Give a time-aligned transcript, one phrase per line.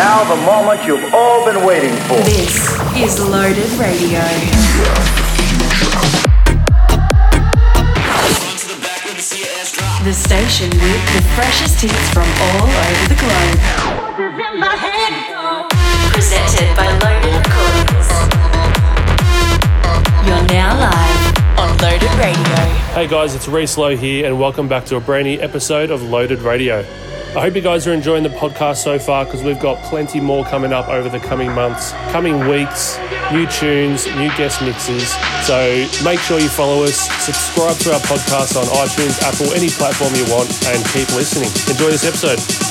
[0.00, 2.16] now the moment you've all been waiting for.
[2.24, 2.56] This
[2.96, 4.24] is Loaded Radio.
[10.02, 13.58] The station with the freshest hits from all over the globe.
[16.14, 18.08] Presented by Loaded Recordings.
[20.26, 22.56] You're now live on Loaded Radio.
[22.94, 26.02] Hey guys, it's Reese Lowe here, and welcome back to a brand new episode of
[26.02, 26.86] Loaded Radio.
[27.36, 30.44] I hope you guys are enjoying the podcast so far because we've got plenty more
[30.44, 32.98] coming up over the coming months, coming weeks,
[33.30, 35.12] new tunes, new guest mixes.
[35.46, 40.12] So make sure you follow us, subscribe to our podcast on iTunes, Apple, any platform
[40.16, 41.50] you want, and keep listening.
[41.72, 42.69] Enjoy this episode.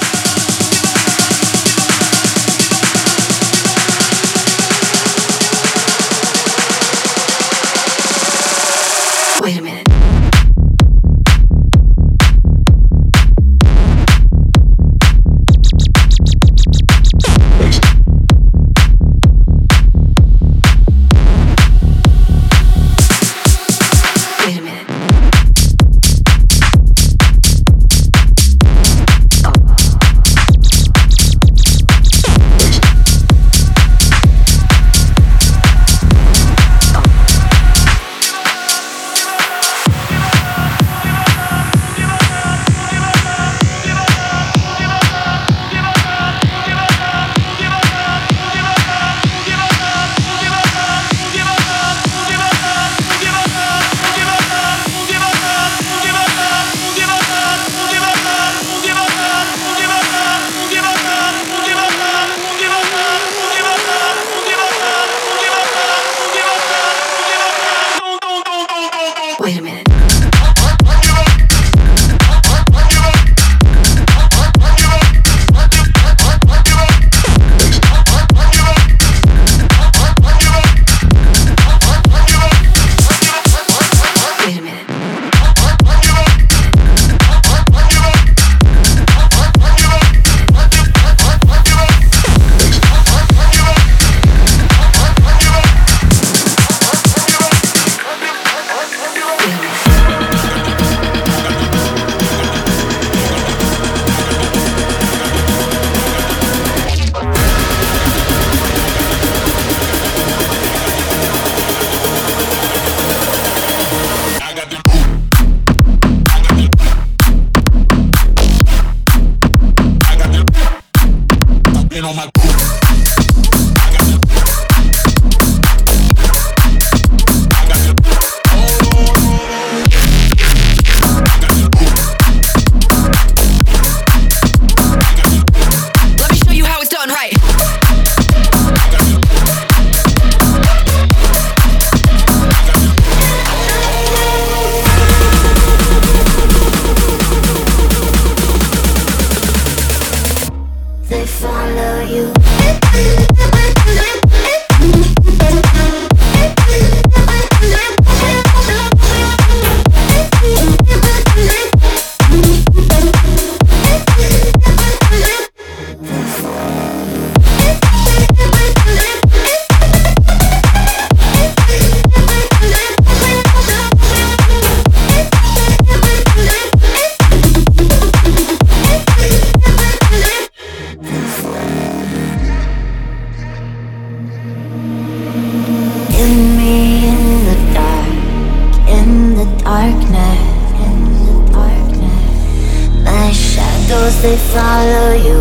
[194.29, 195.39] They follow you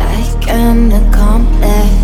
[0.00, 1.98] like an accomplice.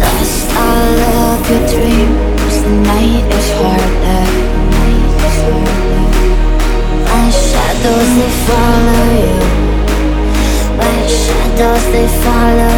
[0.00, 4.24] Lost all of your dreams, the night is harder.
[7.10, 9.38] My shadows they follow you,
[10.80, 12.71] my shadows they follow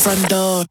[0.00, 0.64] front door.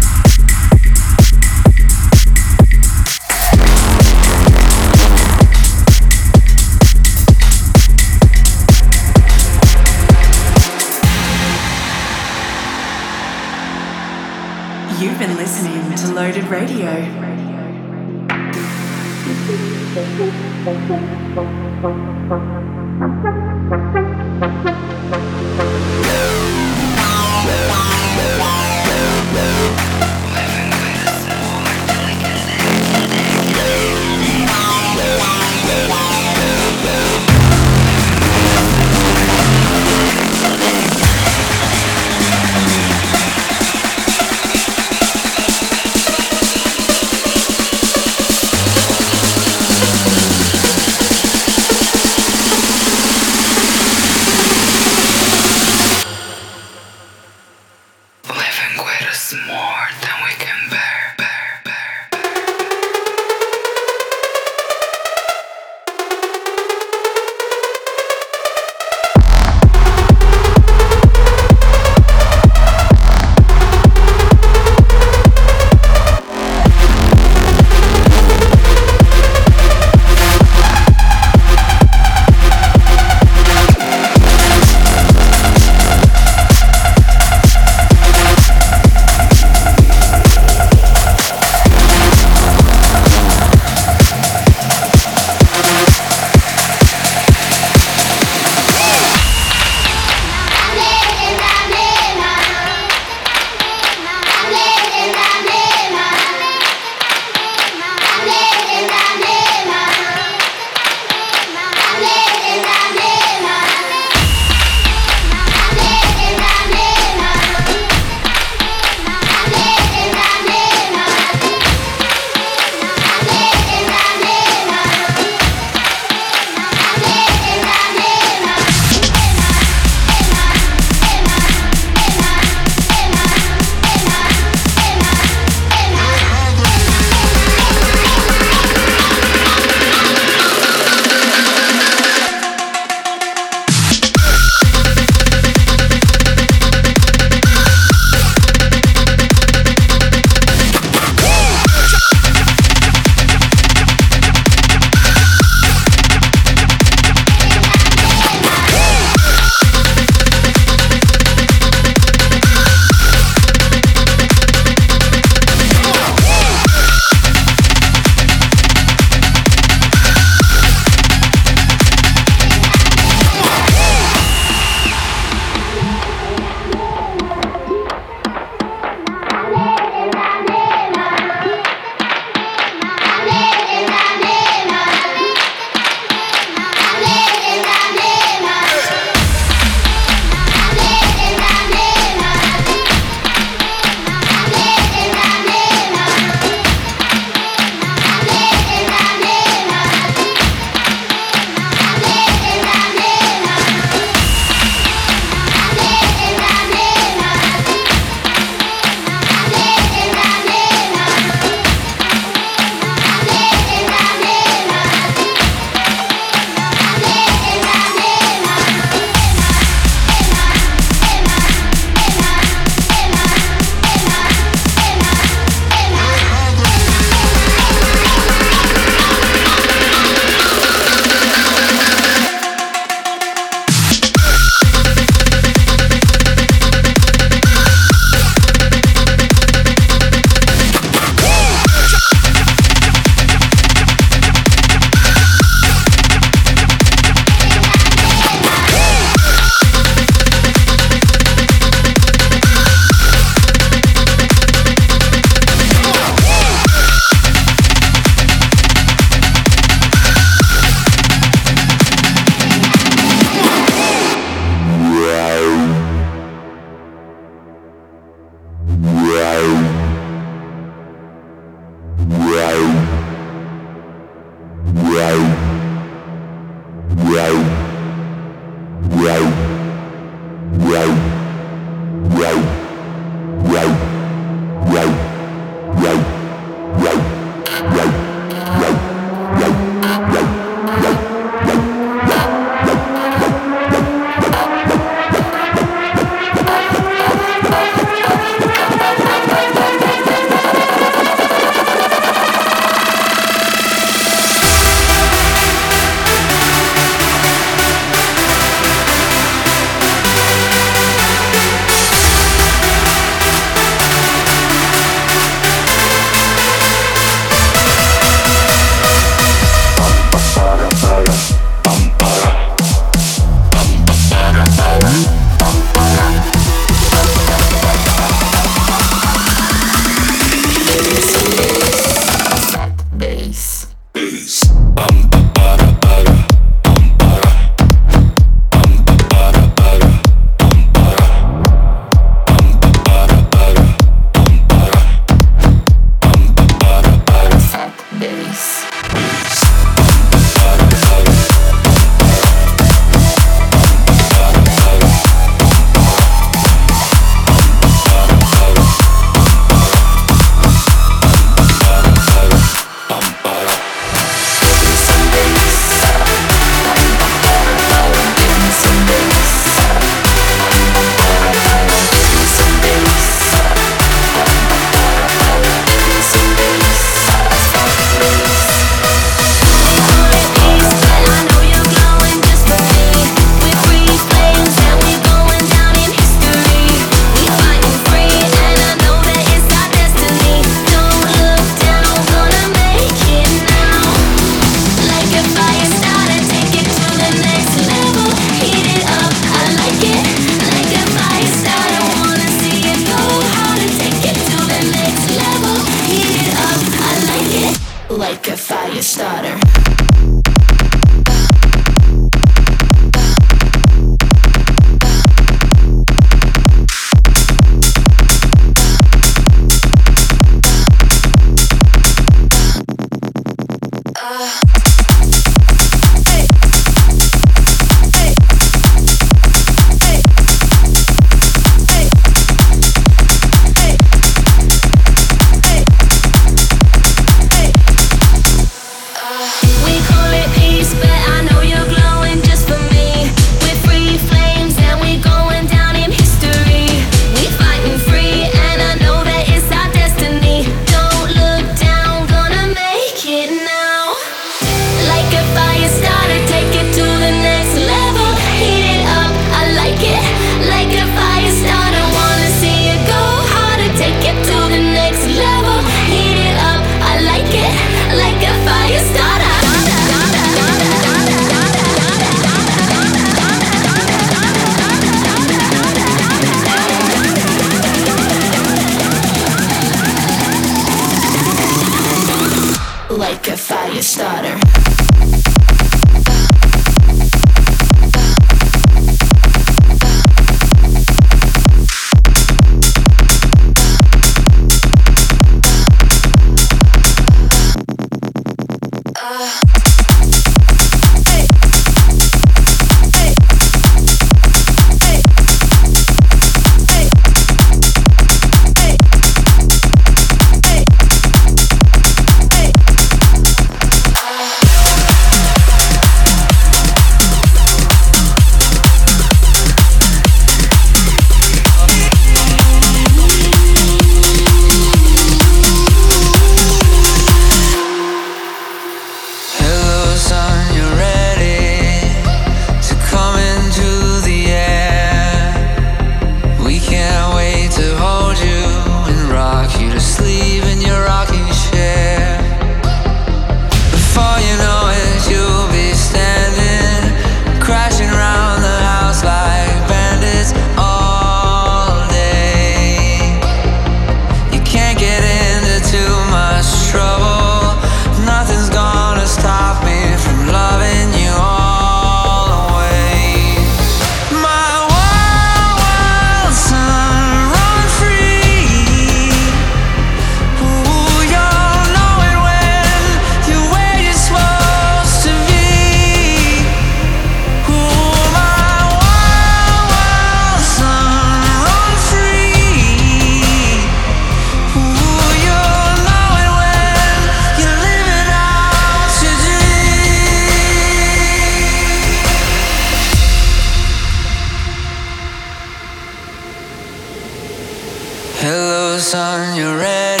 [599.51, 600.00] surrender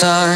[0.00, 0.29] sun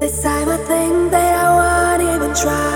[0.00, 2.69] This time I think that I won't even try.